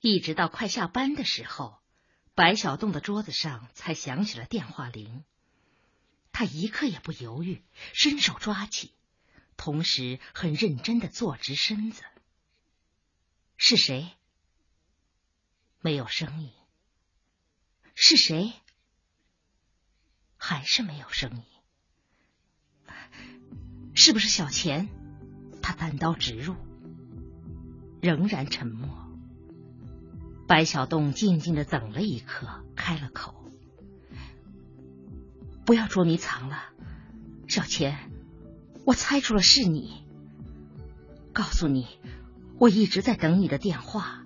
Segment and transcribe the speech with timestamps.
[0.00, 1.78] 一直到快下班的时候，
[2.34, 5.24] 白小洞的桌子上才响起了电话铃。
[6.30, 7.64] 他一刻也不犹豫，
[7.94, 8.92] 伸手抓起，
[9.56, 12.04] 同时很认真的坐直身子。
[13.56, 14.12] 是谁？
[15.80, 16.52] 没有声音。
[17.96, 18.52] 是谁？
[20.36, 21.44] 还是没有声音。
[23.96, 24.88] 是不是小钱？
[25.60, 26.54] 他单刀直入。
[28.00, 29.07] 仍然沉默。
[30.48, 33.34] 白小洞静静的等了一刻，开了口
[35.66, 36.70] ：“不要捉迷藏了，
[37.46, 38.10] 小钱，
[38.86, 40.06] 我猜出了是你。
[41.34, 41.86] 告诉你，
[42.58, 44.24] 我一直在等你的电话，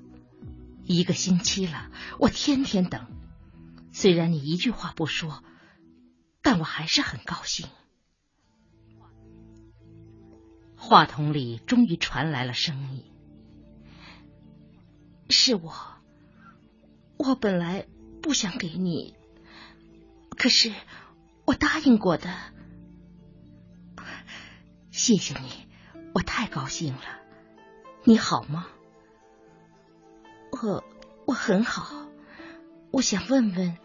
[0.84, 1.90] 一个星期了，
[2.20, 3.04] 我天天等。
[3.90, 5.42] 虽然你一句话不说，
[6.40, 7.66] 但我还是很高兴。”
[10.78, 13.04] 话筒里终于传来了声音
[15.28, 15.74] ：“是我，
[17.24, 17.86] 我本来
[18.20, 19.14] 不想给你，
[20.36, 20.72] 可是
[21.44, 22.28] 我答应过的。
[24.90, 25.68] 谢谢你，
[26.14, 27.00] 我太高兴了。
[28.02, 28.66] 你好吗？
[30.50, 30.82] 我
[31.24, 32.08] 我很好。
[32.90, 33.78] 我想问问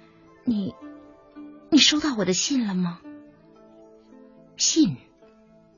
[0.44, 0.74] 你，
[1.70, 3.00] 你收到我的信了吗？
[4.58, 4.98] 信？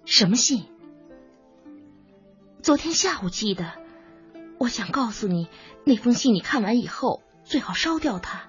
[0.06, 0.64] 什么信？”
[2.64, 3.74] 昨天下午寄的，
[4.60, 5.50] 我想告诉你，
[5.86, 8.48] 那封信你看完以后最好烧掉它。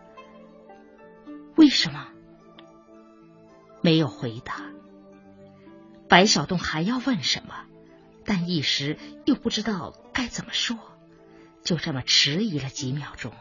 [1.57, 2.09] 为什么？
[3.81, 4.61] 没有回答。
[6.07, 7.65] 白小洞还要问什么，
[8.27, 10.77] 但一时又不知道该怎么说，
[11.63, 13.33] 就这么迟疑了几秒钟。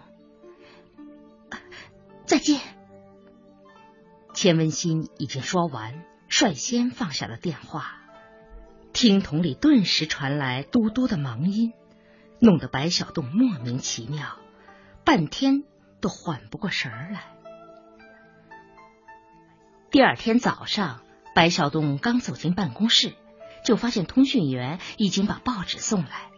[2.25, 2.61] 再见。
[4.33, 7.97] 钱文新已经说完，率先放下了电话。
[8.93, 11.73] 听筒里顿时传来嘟嘟的忙音，
[12.39, 14.38] 弄得白小洞莫名其妙，
[15.09, 15.63] 半天
[16.02, 17.35] 都缓不过神来。
[19.89, 21.02] 第二天早上，
[21.33, 23.15] 白小东刚走进办公室，
[23.65, 26.30] 就发现通讯员已经把报纸送来。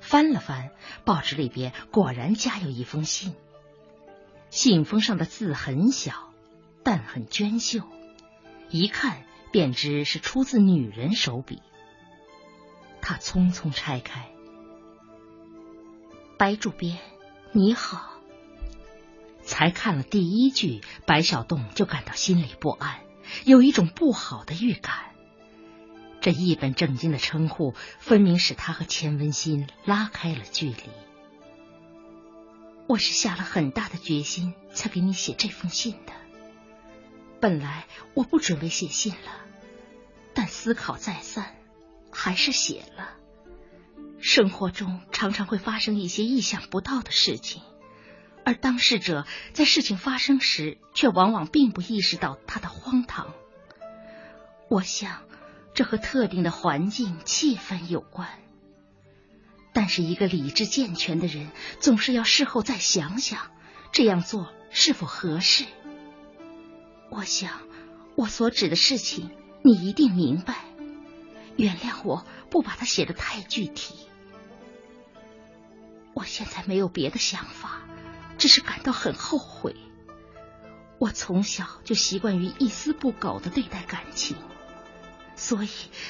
[0.00, 0.70] 翻了翻，
[1.04, 3.36] 报纸里边果然夹有一封信，
[4.48, 6.32] 信封上的字很小，
[6.82, 7.80] 但很娟秀，
[8.70, 9.18] 一看
[9.52, 11.60] 便知是出自女人手笔。
[13.02, 14.30] 他匆匆拆开，
[16.38, 16.98] 白主编，
[17.52, 18.14] 你好。
[19.42, 23.00] 才看了第一句，白小洞就感到心里不安，
[23.44, 25.14] 有一种不好的预感。
[26.20, 30.82] 这一本正经的称呼，分明使他和钱文新拉开了距离。
[32.86, 36.12] 我是下了很大的决心才给你写这封信的。
[37.40, 39.32] 本来我不准备写信了，
[40.34, 41.54] 但思考再三。
[42.10, 43.17] 还是写了。
[44.28, 47.62] 生活中常常会发生一些意想不到的事情，
[48.44, 53.32] 而当事者在事情发生时，却往往并不意识到它的荒唐。
[54.68, 55.22] 我想，
[55.72, 58.28] 这和特定的环境、气氛有关。
[59.72, 61.50] 但是，一个理智健全的人
[61.80, 63.50] 总是要事后再想想，
[63.92, 65.64] 这样做是否合适。
[67.08, 67.62] 我想，
[68.14, 69.30] 我所指的事情，
[69.62, 70.66] 你一定明白。
[71.56, 73.94] 原谅我不把它写的太具体，
[76.18, 77.82] 我现在没有别的想法，
[78.38, 79.76] 只是感到很后悔。
[80.98, 84.36] 我从小就习惯于一丝不苟的对待感情，
[85.36, 85.68] 所以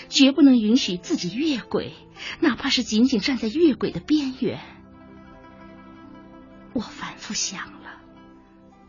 [0.08, 1.92] 绝不能允许自己越轨，
[2.40, 4.58] 哪怕是仅仅站在越轨的边缘。
[6.72, 8.00] 我反复想了，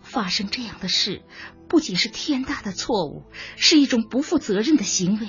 [0.01, 1.21] 发生这样的事
[1.67, 3.25] 不仅是天大的错误，
[3.57, 5.27] 是一种不负责任的行为。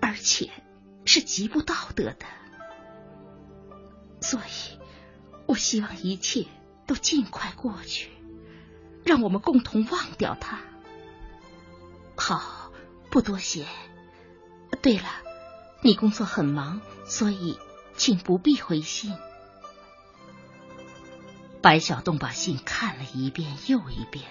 [0.00, 0.52] 而且
[1.04, 2.26] 是极不道德的，
[4.20, 4.78] 所以
[5.46, 6.46] 我希望一切
[6.86, 8.10] 都尽快过去，
[9.04, 10.60] 让我们共同忘掉它。
[12.16, 12.72] 好，
[13.10, 13.66] 不多谢。
[14.82, 15.08] 对了，
[15.82, 17.58] 你工作很忙，所以
[17.96, 19.16] 请不必回信。
[21.62, 24.24] 白小洞把信看了一遍又一遍，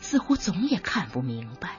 [0.00, 1.76] 似乎总也看不明白。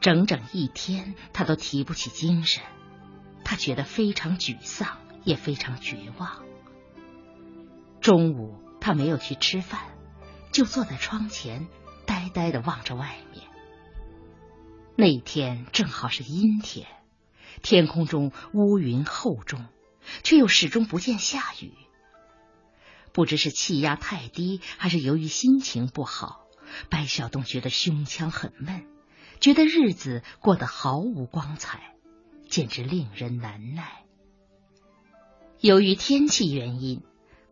[0.00, 2.62] 整整一天，他都提不起精神，
[3.44, 6.42] 他觉得非常沮丧，也非常绝望。
[8.04, 9.80] 中午，他没有去吃饭，
[10.52, 11.66] 就坐在窗前，
[12.04, 13.46] 呆呆的望着外面。
[14.94, 16.86] 那天正好是阴天，
[17.62, 19.64] 天空中乌云厚重，
[20.22, 21.72] 却又始终不见下雨。
[23.14, 26.42] 不知是气压太低，还是由于心情不好，
[26.90, 28.84] 白小东觉得胸腔很闷。
[29.40, 31.94] 觉得日子过得毫无光彩，
[32.50, 34.04] 简直令人难耐。
[35.58, 37.02] 由于天气原因，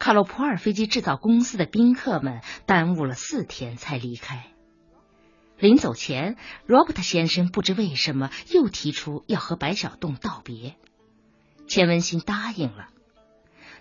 [0.02, 4.49] 卡洛普尔飞机制造公司的宾客们耽误了四天才离开。
[5.60, 10.75] 临走前，罗伯特先生不知为什么又提出要和白小洞道别。
[11.69, 12.88] 钱文新答应了，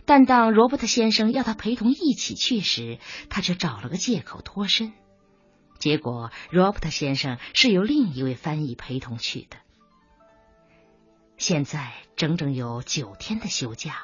[0.06, 3.00] 但当罗伯特先生要他陪同一起去时，
[3.31, 4.94] 他却找了个借口脱身。
[5.79, 9.57] 结果，罗伯特先生是由另一位翻译陪同去的。
[11.38, 14.03] 现在整整有九天的休假，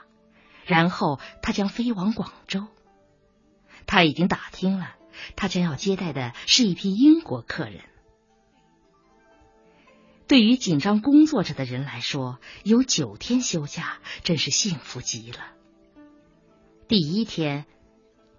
[0.67, 2.67] 然后他将飞往广州。
[3.87, 4.95] 他已经打听了，
[5.35, 7.81] 他将要接待的是一批英国客人。
[10.27, 15.39] 对于紧张工作着的人来说，有九天休假真是幸福极了。
[16.89, 17.65] 第一天，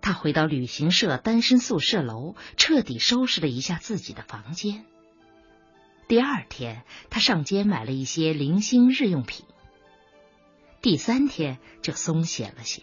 [0.03, 4.85] 他回到旅行社单身宿舍楼，彻底收拾了一下自己的房间。
[6.09, 9.47] 第二天，他上街买了一些零星日用品。
[10.81, 12.83] 第三天就松懈了些。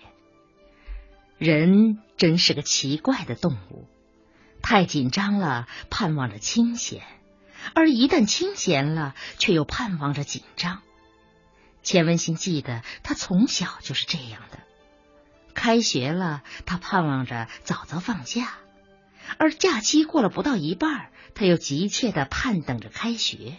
[1.38, 3.88] 人真是个奇怪的动物，
[4.62, 7.02] 太紧张了，盼望着清闲；
[7.74, 10.82] 而一旦清闲了，却又盼望着紧张。
[11.84, 14.60] 钱文新记得，他从小就是这样的。
[15.54, 18.54] 开学了，他盼望着早早放假。
[19.38, 23.58] 而假期过了不到一半，他又急切的盼等着开学。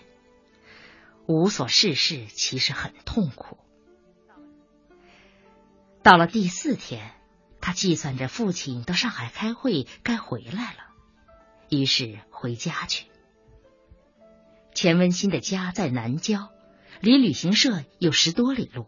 [1.26, 3.58] 无所事事其实很痛苦。
[6.06, 7.10] 到了第四天，
[7.60, 10.78] 他计算着父亲到上海开会该回来了，
[11.68, 13.06] 于是回家去。
[14.72, 16.50] 钱文新的家在南郊，
[17.00, 18.86] 离旅行社有十多里路。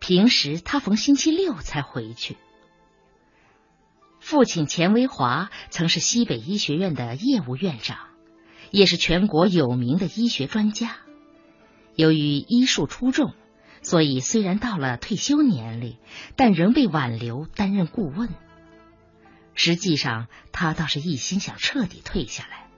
[0.00, 2.36] 平时他逢星期六才回去。
[4.18, 8.08] 父亲钱维华曾是西北医学院的业务院长，
[8.72, 10.96] 也是全国有名的医学专家。
[11.94, 13.34] 由于医术出众，
[13.82, 15.98] 所以虽然到了退休年龄，
[16.36, 18.28] 但仍被挽留担任顾问。
[19.54, 22.68] 实际上，他倒是一心想彻底退下来。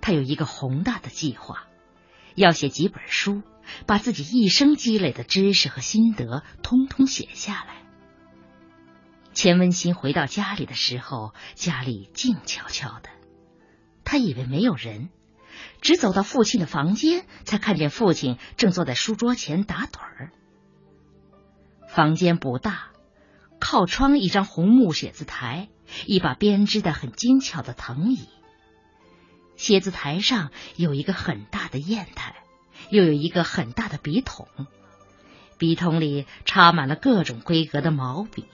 [0.00, 1.66] 他有一个宏大的计划，
[2.34, 3.42] 要写几本书，
[3.86, 7.82] 把自己一生积累的知识和心得通通写下来。
[9.32, 13.10] 钱文新回到家里的时候，家里静悄悄的。
[14.04, 15.10] 他以为没有人，
[15.80, 20.32] 只走到父亲的房间，才看见父亲正坐在书桌前打盹儿。
[21.88, 22.90] 房间不大，
[23.58, 25.68] 靠窗一张红木写字台，
[26.06, 28.28] 一把编织的很精巧的藤椅。
[29.56, 32.36] 写字台上有一个很大的砚台，
[32.90, 34.48] 又有一个很大的笔筒，
[35.58, 38.46] 笔筒里插满了各种规格的毛笔。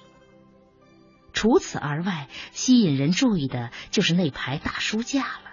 [1.32, 5.45] 除此而外，吸引人注意的就是那排大书架了。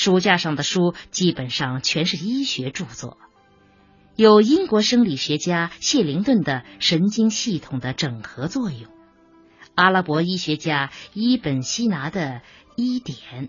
[0.00, 3.18] 书架上的书基本上全是医学著作，
[4.14, 8.88] 有英国生理学家谢灵顿的神经系统的整合作用，
[9.74, 12.42] 阿拉伯医学家伊本希拿的
[12.76, 13.48] 医典，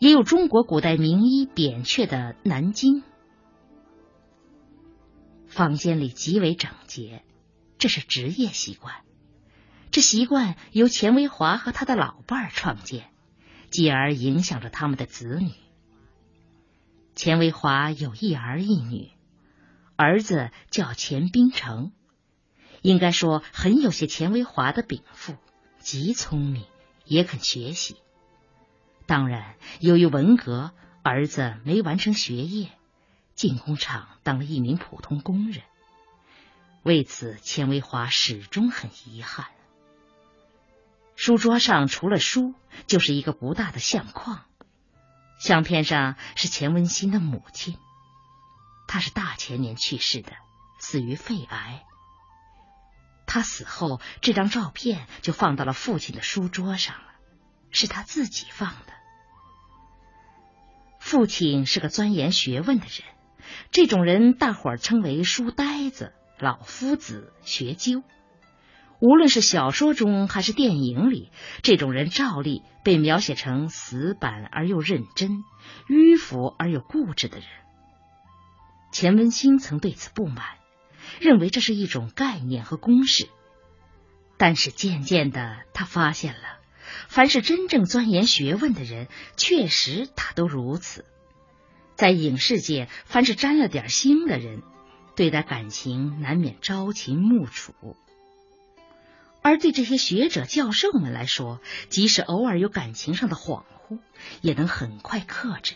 [0.00, 3.02] 也有中国古代名医扁鹊的《南经》。
[5.46, 7.22] 房间里极为整洁，
[7.78, 8.96] 这是职业习惯。
[9.92, 13.09] 这习惯由钱维华和他的老伴儿创建，
[13.70, 15.52] 继而影响着他们的子女。
[17.14, 19.10] 钱维华有一儿一女，
[19.96, 21.92] 儿子叫钱斌成，
[22.82, 25.36] 应该说很有些钱维华的禀赋，
[25.78, 26.64] 极聪明，
[27.04, 27.96] 也肯学习。
[29.06, 30.72] 当然，由于文革，
[31.02, 32.70] 儿子没完成学业，
[33.34, 35.62] 进工厂当了一名普通工人。
[36.82, 39.46] 为此，钱维华始终很遗憾。
[41.20, 42.54] 书桌上除了书，
[42.86, 44.46] 就是一个不大的相框。
[45.38, 47.76] 相片上是钱文新的母亲，
[48.88, 50.32] 她是大前年去世的，
[50.78, 51.84] 死于肺癌。
[53.26, 57.12] 他死后，这张照片就放到了父亲的书桌上了，
[57.70, 58.94] 是他自己放的。
[61.00, 63.04] 父亲是个钻研学问的人，
[63.72, 68.02] 这种人大伙儿称为书呆子、老夫子、学究。
[69.00, 71.30] 无论是小说中还是电影里，
[71.62, 75.42] 这种人照例被描写成死板而又认真、
[75.88, 77.46] 迂腐而又固执的人。
[78.92, 80.44] 钱文新曾对此不满，
[81.18, 83.28] 认为这是一种概念和公式。
[84.36, 86.58] 但是渐渐的，他发现了，
[87.08, 91.06] 凡是真正钻研学问的人，确实他都如此。
[91.94, 94.62] 在影视界，凡是沾了点星的人，
[95.16, 97.74] 对待感情难免朝秦暮楚。
[99.42, 103.98] 而对这些学者、教授们来说，即使偶尔有感情上的恍惚，
[104.42, 105.74] 也能很快克制。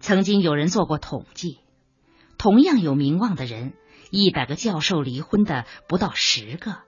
[0.00, 1.58] 曾经有人做过统计，
[2.36, 3.72] 同样有名望的人，
[4.10, 6.78] 一百个教授离婚的不到十个，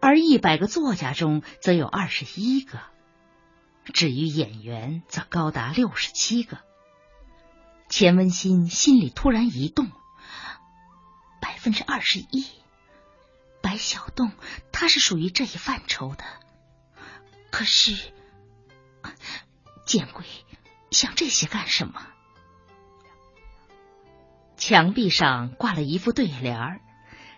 [0.00, 2.80] 而一百个作家中则有二十一个。
[3.94, 6.58] 至于演员，则高达六十七个。
[7.88, 9.86] 钱文新心里突然一动，
[11.40, 12.44] 百分之二十一，
[13.76, 14.32] 小洞
[14.72, 16.24] 他是属于这一范畴的。
[17.50, 18.12] 可是，
[19.86, 20.24] 见鬼，
[20.90, 22.06] 想这些干什么？
[24.56, 26.80] 墙壁上挂了一副对联儿，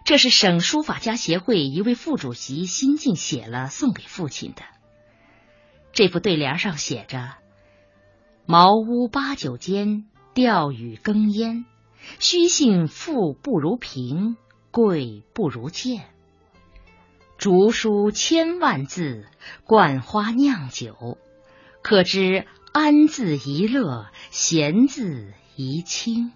[0.04, 4.62] 这是省书法家协会一位副主席新近写了送给父亲的。
[5.92, 7.36] 这副对联上写着
[8.46, 11.66] ：“茅屋八九间，钓鱼耕烟。
[12.20, 14.36] 虚信富不如贫，
[14.70, 16.08] 贵不如贱。
[17.38, 19.26] 竹书千万字，
[19.64, 21.16] 灌花酿酒。
[21.82, 26.32] 可知安字一乐，闲字一清。”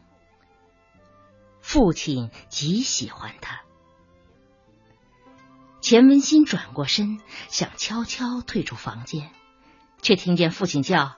[1.61, 3.63] 父亲极喜欢他。
[5.81, 9.31] 钱文新转过身，想悄悄退出房间。
[10.01, 11.17] 却听见父亲叫：“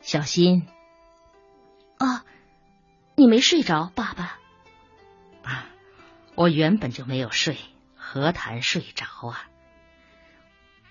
[0.00, 0.66] 小心！”
[1.96, 2.24] 啊，
[3.16, 4.38] 你没睡着，爸爸？
[5.42, 5.66] 啊，
[6.34, 7.56] 我原本就没有睡，
[8.12, 9.48] 何谈睡着啊？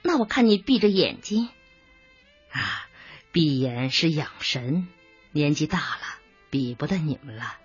[0.01, 1.49] 那我看你闭着眼睛。
[2.51, 2.89] 啊，
[3.31, 4.87] 闭眼是养神，
[5.31, 6.01] 年纪大了，
[6.49, 7.59] 比不得你们了。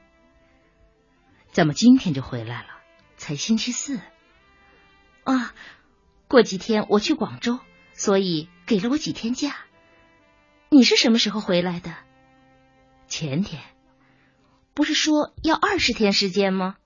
[1.53, 2.69] 怎么今天就回来了？
[3.17, 3.99] 才星期四。
[5.25, 5.55] 啊，
[6.29, 7.59] 过几天我去广州。
[7.95, 9.57] 所以给了我几天假。
[10.69, 11.97] 你是什么时候回来的？
[13.09, 13.63] 前天。
[14.75, 16.77] 不是说要二十天时间吗？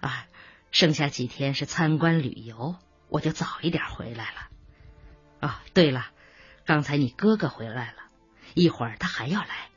[0.00, 0.26] 啊，
[0.70, 2.76] 剩下几天是参观旅游，
[3.08, 4.48] 我就早一点回来了。
[5.40, 6.06] 哦，对了，
[6.66, 7.98] 刚才你哥哥回来了，
[8.54, 9.70] 一会儿他还要来，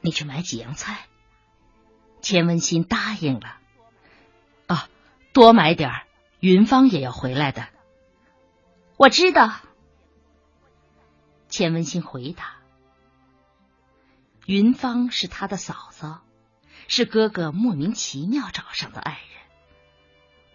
[0.00, 1.06] 你去买几样菜。
[2.20, 3.58] 钱文新答应了。
[4.66, 4.88] 啊，
[5.32, 5.90] 多买点，
[6.40, 7.68] 云芳也要回来的。
[8.96, 9.52] 我知道，
[11.48, 12.56] 钱文新回答
[14.46, 16.22] ：“云芳是他的嫂嫂，
[16.88, 19.35] 是哥哥莫名其妙找上的爱人。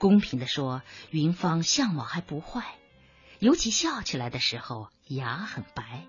[0.02, 0.82] 公平的说，
[1.12, 2.74] 云芳相貌还不坏，
[3.38, 6.08] 尤其笑起来的时候，牙很白，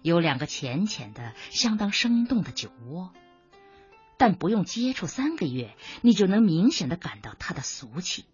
[0.00, 3.12] 有两个浅浅的、相当生动的酒窝。
[4.16, 8.24] 但不用接触三个月，你就能明显的感到她的俗气。”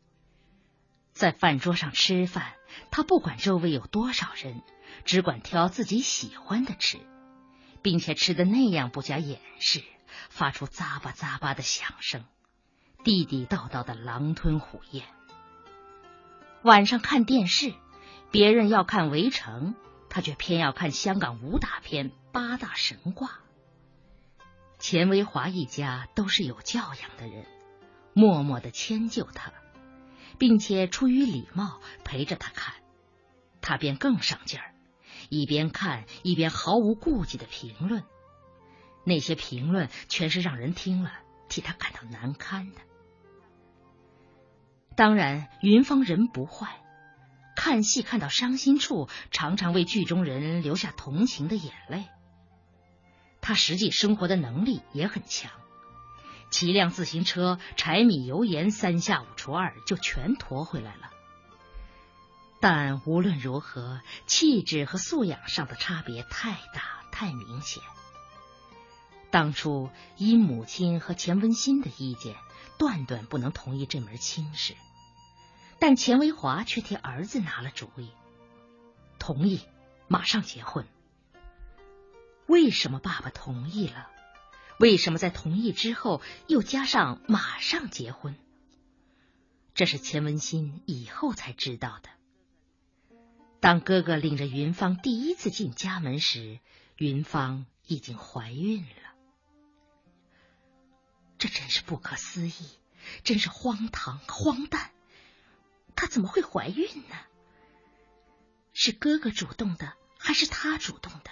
[1.12, 2.54] 在饭桌上吃饭，
[2.92, 4.62] 他不管周围有多少人，
[5.04, 7.00] 只管挑自己喜欢的吃，
[7.82, 9.82] 并且吃的那样不加掩饰，
[10.28, 12.24] 发出咂巴咂巴的响声，
[13.04, 15.04] 地地道道的狼吞虎咽。
[16.62, 17.72] 晚上看电视，
[18.30, 19.74] 别人要看《围城》，
[20.08, 23.28] 他却偏要看香港武打片《八大神话》。
[24.78, 27.46] 钱维华一家都是有教养的人，
[28.12, 29.52] 默默的迁就他。
[30.38, 32.76] 并且出于礼貌陪着他看，
[33.60, 34.72] 他便更上劲儿，
[35.28, 38.04] 一边看一边毫无顾忌的评论。
[39.04, 41.12] 那些评论全是让人听了
[41.50, 42.80] 替他感到难堪的。
[44.96, 46.80] 当然，云芳人不坏，
[47.56, 52.04] 看戏看到伤心处，常常为剧中人流下同情的眼泪。
[53.40, 55.50] 他实际生活的能力也很强。
[56.50, 61.10] 骑辆自行车，柴米油盐三下五除二就全驮回来了。
[62.60, 67.82] 但无论如何，气质和素养上的差别太大太明显。
[69.30, 72.34] 当初依母亲和钱文新的意见，
[72.80, 74.74] 断断不能同意这门亲事。
[75.78, 78.08] 但钱维华却替儿子拿了主意，
[79.18, 79.60] 同意
[80.08, 80.86] 马上结婚。
[82.46, 84.08] 为什么爸爸同意了？
[84.78, 88.34] 为什么在同意之后又加上马上结婚？
[89.74, 92.08] 这是钱文新以后才知道的。
[93.60, 96.60] 当哥哥领着云芳第一次进家门时，
[96.96, 99.09] 云芳已经怀孕了。
[101.40, 102.54] 这真是不可思议，
[103.24, 104.90] 真是荒唐荒诞！
[105.96, 107.16] 她怎么会怀孕呢？
[108.74, 111.30] 是哥哥主动的，还是她主动的？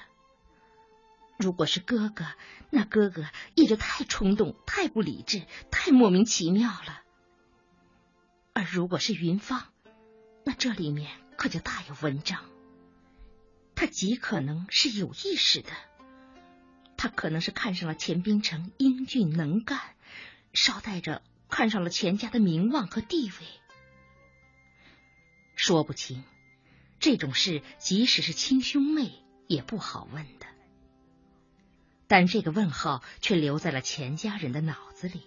[1.39, 2.25] 如果是哥哥，
[2.71, 7.03] 那哥哥也就太冲动、太不理智、太莫名其妙了。
[8.55, 9.69] 而如果是云芳，
[10.43, 12.45] 那这里面可就大有文章。
[13.75, 15.71] 他极可能是有意识的，
[16.97, 19.95] 他可能是看上了钱冰城英俊能干，
[20.61, 23.47] 捎带着看上了钱家的名望和地位。
[25.55, 26.25] 说不清，
[26.99, 29.13] 这种事即使是亲兄妹
[29.47, 30.47] 也不好问的。
[32.09, 35.23] 但这个问号却留在了钱家人的脑子里。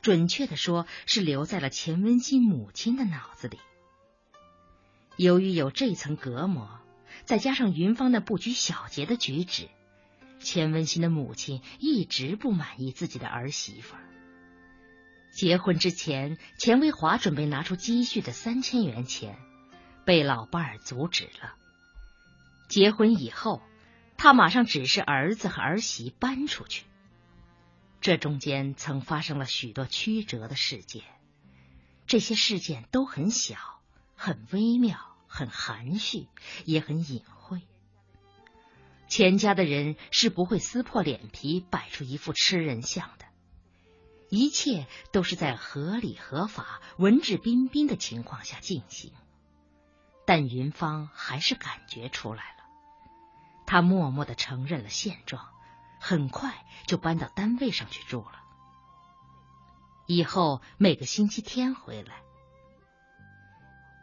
[0.00, 3.58] 准确的说，是留在了钱文新母亲的脑子里。
[5.16, 6.80] 由于有这层隔膜，
[7.24, 9.68] 再加上云芳那不拘小节的举止，
[10.38, 14.02] 钱文新的母亲一直不满意自己的儿媳妇儿。
[15.36, 19.38] 结婚之前，钱维华准备拿出积蓄的三千元钱，
[20.06, 21.54] 被老伴儿阻止了。
[22.70, 23.60] 结婚以后，
[24.16, 26.86] 他马上指示儿子和儿媳搬出去。
[28.00, 31.02] 这中间曾发生了许多曲折的事件，
[32.06, 33.58] 这些事件都很小、
[34.14, 36.28] 很微妙、很含蓄，
[36.64, 37.60] 也很隐晦。
[39.06, 43.25] 钱家的人是不会撕破脸皮摆出一副吃人相的。
[44.28, 49.12] 一切都是在合理合法、文质彬彬的情况下进行，
[50.26, 52.64] 但云芳还是感觉出来了。
[53.66, 55.48] 他默默的承认了现状，
[56.00, 58.42] 很快就搬到单位上去住了。
[60.06, 62.22] 以后每个星期天回来。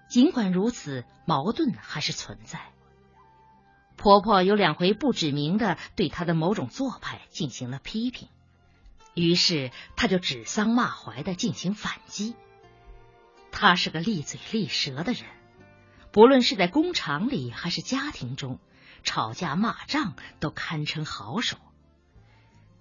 [0.10, 2.72] 尽管如此，矛盾还是存在。
[3.96, 8.28] 婆婆有两回不指名的对她的某种做派进行了批评。
[9.14, 12.36] 于是，他就指桑骂槐的进行反击。
[13.52, 15.24] 他是个利嘴利舌的人，
[16.12, 18.60] 不论是在工厂里还是家庭中，
[19.04, 21.58] 吵架骂仗都堪称好手。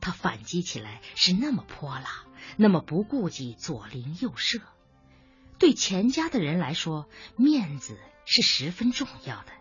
[0.01, 2.25] 他反击起来是那么泼辣，
[2.57, 4.61] 那么不顾及左邻右舍。
[5.59, 9.53] 对钱家的人来说，面子是十分重要的。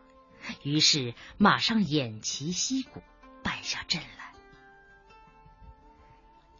[0.63, 3.03] 于是，马上偃旗息鼓，
[3.43, 4.20] 败下阵来。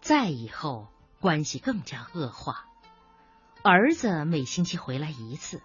[0.01, 0.87] 再以后，
[1.19, 2.65] 关系更加恶化。
[3.63, 5.61] 儿子每星期回来一次，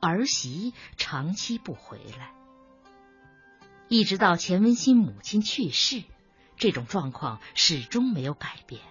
[0.00, 2.34] 儿媳长期不回来，
[3.88, 6.04] 一直到钱文新母亲去世，
[6.58, 8.82] 这种状况始终没有改变。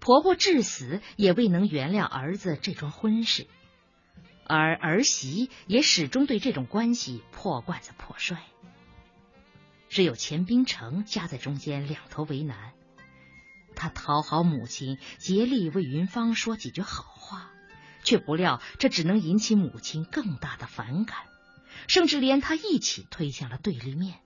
[0.00, 3.46] 婆婆至死也未能原谅儿子这桩婚事，
[4.46, 8.42] 而儿媳也始终对这种关系破罐子破摔。
[9.90, 12.72] 只有钱冰城夹在中间，两头为难。
[13.74, 17.50] 他讨好母亲，竭力为云芳说几句好话，
[18.02, 21.18] 却不料这只能引起母亲更大的反感，
[21.88, 24.20] 甚至连他一起推向了对立面。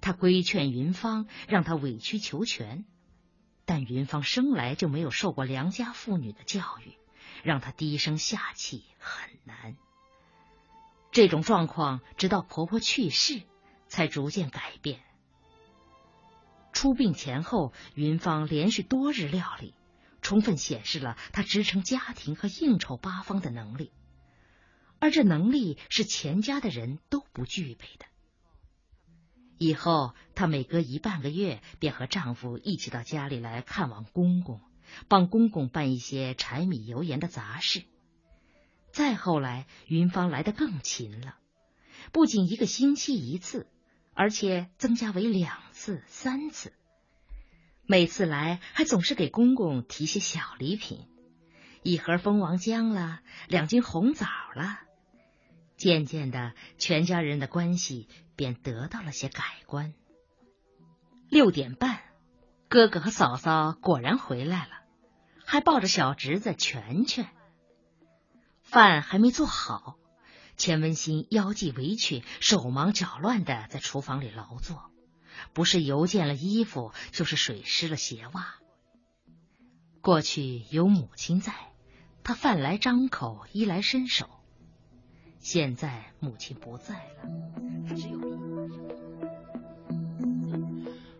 [0.00, 2.86] 他规劝云芳，让他委曲求全，
[3.66, 6.96] 但云芳生来就没有受过良家妇女的教育，
[7.42, 9.76] 让她低声下气很难。
[11.12, 13.42] 这种状况直到婆婆去世，
[13.88, 15.00] 才逐渐改变。
[16.80, 19.74] 出殡前后，云芳连续多日料理，
[20.22, 23.92] 充分显示了她支撑家庭和应酬八方的能力，
[24.98, 28.06] 而这能力是钱家的人都不具备的。
[29.58, 34.62] 以后，她每隔一半个月便和丈夫一起到家里来看望公公，
[35.06, 37.82] 帮公公办一些柴米油盐的杂事。
[38.90, 41.36] 再后来，云芳来的更勤了，
[42.10, 43.68] 不仅一个星期一次。
[44.12, 46.74] 而且增加为两次、三次，
[47.86, 51.08] 每次来还总是给公公提些小礼品，
[51.82, 54.78] 一盒蜂王浆了，两斤红枣了。
[55.78, 59.94] 渐渐的，全家人的关系便得到了些改观。
[61.30, 62.02] 六点半，
[62.68, 64.72] 哥哥和嫂嫂果然回来了，
[65.46, 67.26] 还抱着小侄子全全。
[68.60, 69.96] 饭还没做好。
[70.58, 74.89] 钱文新腰系围裙，手忙脚乱的在厨房里劳作，
[75.52, 78.56] 不是油溅了衣服，就是水湿了鞋袜。
[80.00, 81.52] 过去有母亲在，
[82.22, 84.26] 他饭来张口，衣来伸手；
[85.38, 87.22] 现在母亲不在了，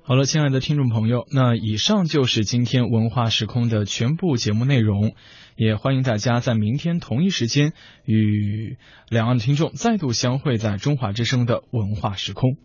[0.02, 5.14] 好了，亲爱的听众朋友，那以上就是今天文化时空的全部节目内容。
[5.56, 7.74] 也欢迎大家在明天同一时间
[8.06, 8.78] 与
[9.10, 12.56] 两岸的听众再度相会在中华之声的文化时空。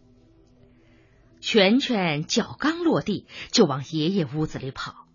[1.45, 5.05] 全全脚刚落地就往爷爷屋子里跑。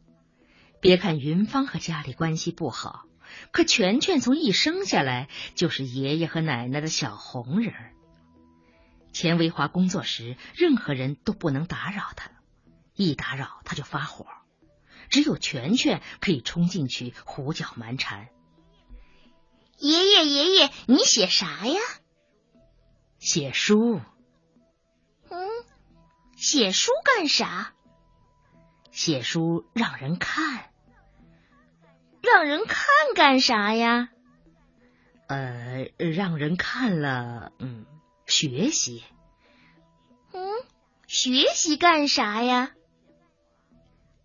[0.80, 3.02] 别看云芳和家里关系不好，
[3.50, 7.92] 可全全从一生下来就是爷爷和奶奶的小红人儿。
[9.12, 12.30] 钱维华工作时，任何人都不能打扰他，
[12.94, 14.24] 一打扰他就发火。
[15.08, 18.28] 只有全全可以冲进去胡搅蛮缠。
[19.78, 21.80] 爷爷，爷爷，你写啥呀？
[23.18, 24.00] 写书。
[26.50, 27.72] 嗯，写书干啥？
[28.90, 30.64] 写书让人看。
[32.22, 32.76] 让人看
[33.14, 34.08] 干啥呀？
[35.28, 37.86] 呃，让人看了，嗯。
[38.26, 39.02] 学习，
[40.32, 40.40] 嗯，
[41.08, 42.70] 学习干啥呀？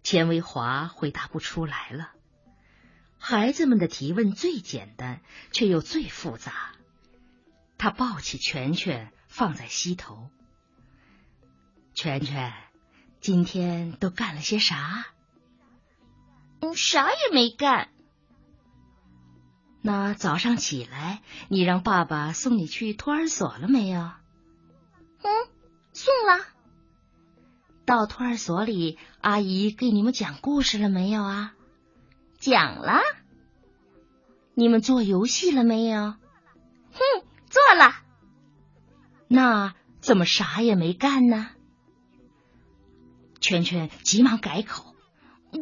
[0.04, 2.12] 钱维华回答不出来了。
[3.18, 6.74] 孩子们的提问最简单，却又最复杂。
[7.80, 10.30] 他抱起拳拳放在膝头。
[11.96, 12.54] 全全，
[13.22, 15.06] 今天都干了些啥？
[16.60, 17.90] 嗯，啥也没干。
[19.82, 24.02] 那早上起来，你让爸爸送你去托儿所了没有？
[24.02, 25.32] 嗯，
[25.94, 26.46] 送了。
[27.86, 31.54] 到托儿所里，阿姨给你们讲故事了没有啊？
[32.40, 33.00] 讲了。
[34.54, 36.16] 你们做游戏了没有？
[36.92, 37.00] 哼，
[37.50, 37.96] 做了。
[39.30, 41.52] 那怎么啥也没干呢？
[43.46, 44.96] 圈圈急忙改口：“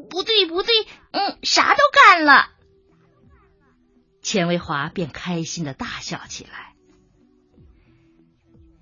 [0.10, 0.74] 不对，不对，
[1.12, 2.50] 嗯，啥都干了。”
[4.24, 6.76] 钱维华便开心的大笑起来。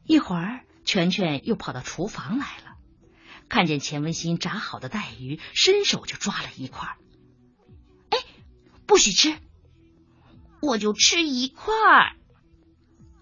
[0.05, 2.75] 一会儿，圈圈又跑到厨房来了。
[3.49, 6.95] 看见钱文新炸好的带鱼，伸手就抓了一块。
[8.11, 8.19] 哎，
[8.85, 9.35] 不许吃！
[10.61, 11.73] 我就吃一块。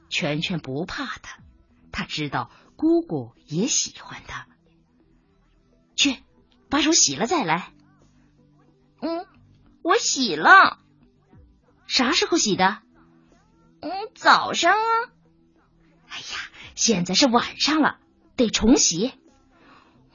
[0.10, 1.40] 全全不怕他，
[1.94, 4.46] 他知道姑姑也喜欢他。
[6.00, 6.16] 去，
[6.70, 7.74] 把手洗了再来。
[9.02, 9.26] 嗯，
[9.82, 10.80] 我洗了。
[11.88, 12.78] 啥时候洗的？
[13.82, 15.12] 嗯，早上啊。
[16.08, 18.00] 哎呀，现在是晚上了，
[18.38, 19.12] 得重洗。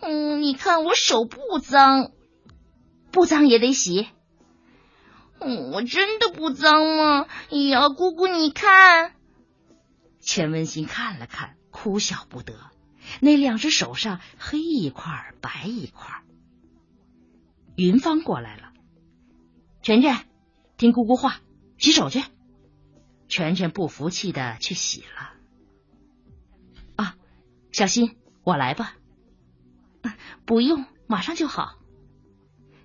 [0.00, 2.12] 嗯，你看我手不脏，
[3.12, 4.08] 不脏也得洗。
[5.40, 7.26] 嗯，我真的不脏吗？
[7.50, 9.14] 呀，姑姑你看。
[10.20, 12.54] 钱文新看了看，哭笑不得。
[13.20, 16.22] 那两只手上黑一块白一块。
[17.76, 18.72] 云芳过来了，
[19.82, 20.26] 全全，
[20.76, 21.40] 听姑姑话，
[21.78, 22.22] 洗手去。
[23.26, 25.32] 全全不服气的去洗了。
[26.96, 27.16] 啊，
[27.72, 28.94] 小新，我来吧。
[30.44, 31.78] 不用，马上就好。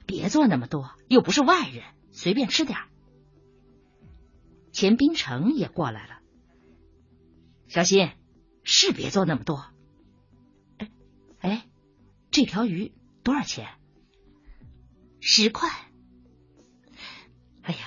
[0.05, 2.79] 别做那么多，又不是外人，随便吃点。
[4.71, 6.19] 钱冰城也过来了。
[7.67, 8.09] 小新，
[8.63, 9.65] 是别做那么多。
[11.39, 11.65] 哎，
[12.31, 13.67] 这条鱼多少钱？
[15.19, 15.69] 十块。
[17.61, 17.79] 哎呀，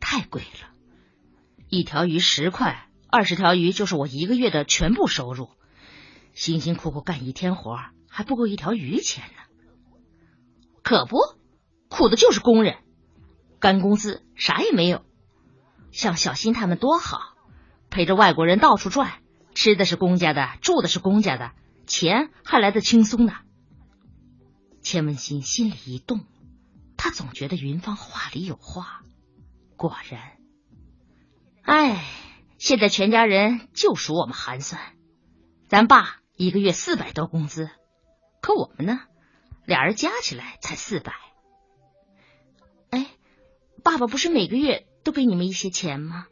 [0.00, 0.70] 太贵了！
[1.68, 5.50] 一条鱼十块，二十条鱼就是我一个月的全部收入。
[6.34, 7.78] 辛辛苦苦干一天活。
[8.08, 9.42] 还不够一条鱼钱呢，
[10.82, 11.18] 可不，
[11.90, 12.78] 苦的就是工人，
[13.60, 15.04] 干工资啥也没有。
[15.92, 17.18] 像小新他们多好，
[17.90, 19.20] 陪着外国人到处转，
[19.54, 21.52] 吃的是公家的，住的是公家的，
[21.86, 23.32] 钱还来的轻松呢。
[24.82, 26.24] 钱文新心里一动，
[26.96, 29.02] 他总觉得云芳话里有话。
[29.76, 30.38] 果然，
[31.62, 32.04] 哎，
[32.58, 34.80] 现在全家人就数我们寒酸，
[35.68, 37.68] 咱爸一个月四百多工资。
[38.40, 39.00] 可我们呢？
[39.66, 41.12] 俩人加起来才四百。
[42.90, 43.08] 哎，
[43.82, 46.26] 爸爸不是每个月都给你们一些钱吗？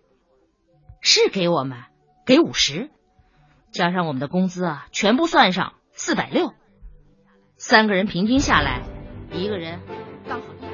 [1.00, 1.82] 是给我们，
[2.24, 2.90] 给五十，
[3.74, 6.54] 加上我们的工资啊，全部算上四百六。
[7.56, 8.82] 三个人平均下来，
[9.32, 9.80] 一个人
[10.28, 10.73] 刚好。